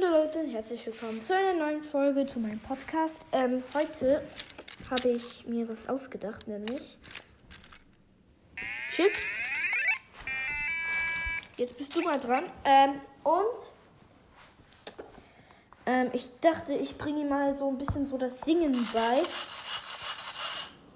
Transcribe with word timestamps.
Hallo 0.00 0.22
Leute 0.22 0.40
und 0.40 0.48
herzlich 0.48 0.86
willkommen 0.86 1.22
zu 1.22 1.34
einer 1.34 1.54
neuen 1.54 1.82
Folge 1.82 2.24
zu 2.26 2.38
meinem 2.38 2.60
Podcast. 2.60 3.18
Ähm, 3.32 3.64
heute 3.74 4.22
habe 4.90 5.08
ich 5.08 5.46
mir 5.46 5.68
was 5.68 5.88
ausgedacht, 5.88 6.46
nämlich 6.46 6.98
Chips. 8.90 9.18
Jetzt 11.56 11.76
bist 11.76 11.96
du 11.96 12.02
mal 12.02 12.20
dran. 12.20 12.44
Ähm, 12.64 13.00
und 13.24 13.72
ähm, 15.86 16.10
ich 16.12 16.28
dachte, 16.40 16.74
ich 16.74 16.96
bringe 16.96 17.22
ihm 17.22 17.30
mal 17.30 17.54
so 17.54 17.68
ein 17.68 17.78
bisschen 17.78 18.06
so 18.06 18.18
das 18.18 18.40
Singen 18.42 18.76
bei. 18.92 19.22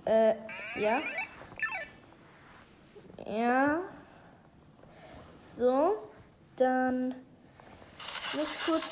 Äh, 0.04 0.34
ja. 0.80 1.00
Ja. 3.26 3.80
So, 5.56 6.08
dann 6.56 7.16
muss 8.34 8.64
kurz 8.64 8.84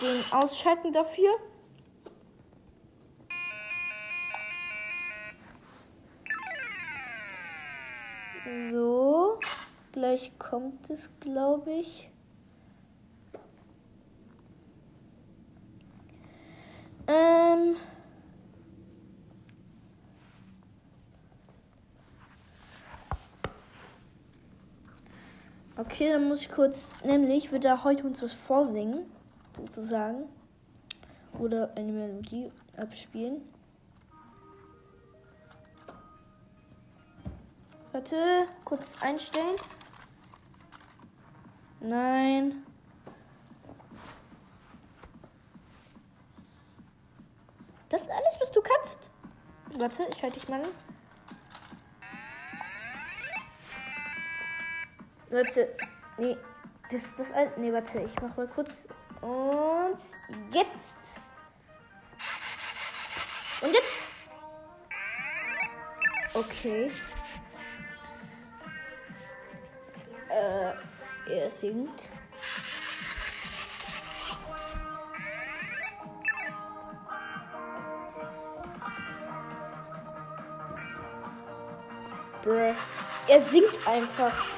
den 0.00 0.32
ausschalten 0.32 0.92
dafür. 0.92 1.30
So, 8.70 9.38
gleich 9.92 10.32
kommt 10.38 10.88
es, 10.90 11.10
glaube 11.20 11.70
ich. 11.72 12.10
Ähm. 17.06 17.76
Okay, 25.78 26.10
dann 26.10 26.26
muss 26.26 26.40
ich 26.40 26.50
kurz, 26.50 26.90
nämlich 27.04 27.52
wird 27.52 27.64
er 27.64 27.84
heute 27.84 28.02
uns 28.04 28.20
was 28.20 28.32
vorsingen, 28.32 29.08
sozusagen. 29.56 30.24
Oder 31.38 31.70
eine 31.76 31.92
Melodie 31.92 32.50
abspielen. 32.76 33.42
Warte, 37.92 38.16
kurz 38.64 38.92
einstellen. 39.00 39.54
Nein. 41.78 42.66
Das 47.88 48.02
ist 48.02 48.10
alles, 48.10 48.40
was 48.40 48.50
du 48.50 48.60
kannst. 48.62 49.10
Warte, 49.78 50.08
ich 50.12 50.22
halte 50.24 50.40
dich 50.40 50.48
mal 50.48 50.60
an. 50.60 50.68
Warte, 55.30 55.76
nee, 56.16 56.36
das 56.90 57.14
das 57.14 57.32
alte. 57.32 57.60
Nee, 57.60 57.72
warte, 57.72 58.00
ich 58.00 58.14
mach 58.20 58.36
mal 58.36 58.48
kurz. 58.48 58.86
Und 59.20 59.98
jetzt. 60.52 60.98
Und 63.60 63.72
jetzt. 63.72 63.96
Okay. 66.34 66.90
Äh, 70.30 71.32
er 71.34 71.50
singt. 71.50 72.10
Er 83.28 83.42
singt 83.42 83.86
einfach. 83.86 84.57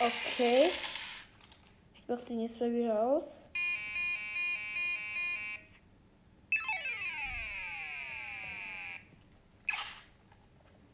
Okay. 0.00 0.70
Ich 1.94 2.02
mach 2.08 2.20
den 2.22 2.40
jetzt 2.40 2.58
mal 2.58 2.72
wieder 2.72 3.02
aus. 3.02 3.38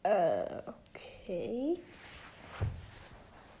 Äh, 0.03 0.61
okay. 0.67 1.79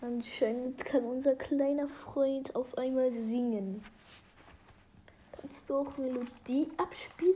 Anscheinend 0.01 0.85
kann 0.85 1.03
unser 1.03 1.35
kleiner 1.35 1.87
Freund 1.87 2.55
auf 2.55 2.77
einmal 2.77 3.13
singen. 3.13 3.83
Kannst 5.31 5.69
du 5.69 5.77
auch 5.77 5.97
Melodie 5.97 6.69
abspielen? 6.77 7.35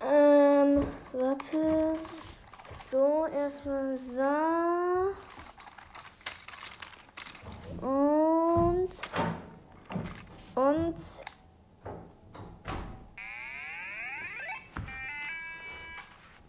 Ähm, 0.00 0.86
warte. 1.12 1.94
So, 2.90 3.26
erstmal 3.26 3.96
Sa. 3.98 5.08
Und. 7.80 8.90
Und. 10.74 10.96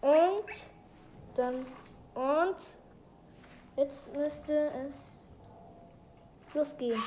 Und. 0.00 0.70
Dann. 1.36 1.54
Und. 2.14 2.56
Jetzt 3.76 4.16
müsste 4.16 4.70
es 4.70 5.28
losgehen. 6.54 7.02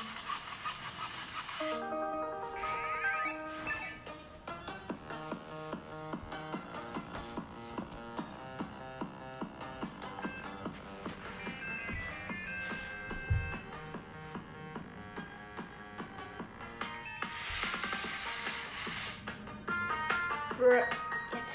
Er 20.70 20.86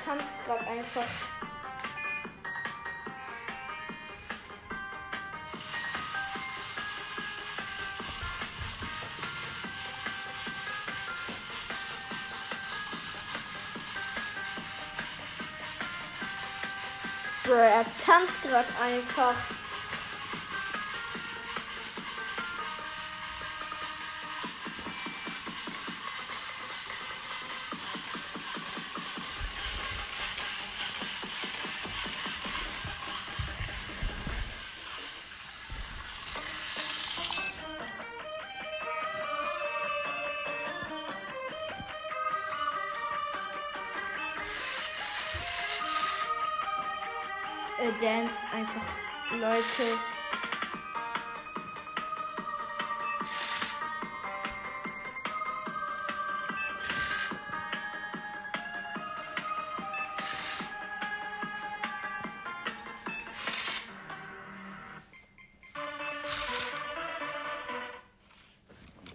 tanzt 0.03 0.27
gerade 0.45 0.67
einfach. 0.67 1.03
Er 17.47 17.85
tanzt 18.05 18.41
gerade 18.41 18.67
einfach. 18.83 19.35
Äh, 47.79 47.91
Dance 48.01 48.45
einfach 48.53 48.81
Leute. 49.31 49.99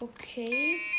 Okay. 0.01 0.90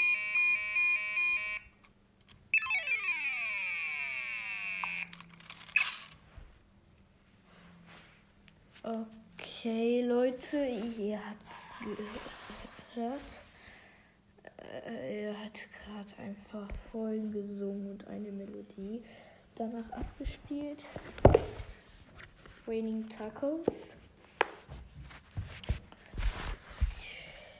Okay, 8.83 10.01
Leute, 10.01 10.57
ihr 10.66 11.19
habt 11.19 11.95
gehört. 12.95 13.42
Äh, 14.88 15.25
er 15.25 15.39
hat 15.39 15.54
gerade 15.54 16.24
einfach 16.24 16.68
Folgen 16.92 17.31
gesungen 17.31 17.92
und 17.92 18.07
eine 18.07 18.31
Melodie 18.31 19.04
danach 19.54 19.88
abgespielt. 19.92 20.83
Raining 22.66 23.07
Tacos. 23.07 23.68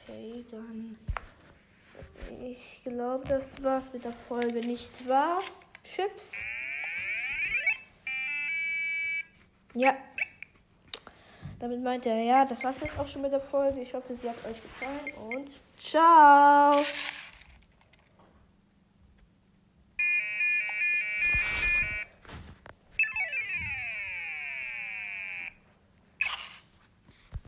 Okay, 0.08 0.44
dann. 0.50 0.98
Ich 2.40 2.82
glaube, 2.82 3.28
das 3.28 3.62
war's 3.62 3.92
mit 3.92 4.04
der 4.04 4.12
Folge, 4.12 4.58
nicht 4.66 5.08
wahr? 5.08 5.40
Chips? 5.84 6.32
Ja. 9.74 9.96
Damit 11.62 11.80
meint 11.80 12.04
er, 12.06 12.20
ja, 12.20 12.44
das 12.44 12.64
war's 12.64 12.80
jetzt 12.80 12.98
auch 12.98 13.06
schon 13.06 13.22
mit 13.22 13.30
der 13.30 13.38
Folge. 13.38 13.82
Ich 13.82 13.94
hoffe, 13.94 14.16
sie 14.16 14.28
hat 14.28 14.34
euch 14.44 14.60
gefallen 14.60 14.98
und 15.30 15.48
ciao! 15.78 16.84